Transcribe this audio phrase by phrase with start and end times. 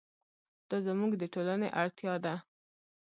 [0.69, 2.35] دا زموږ د ټولنې اړتیا ده.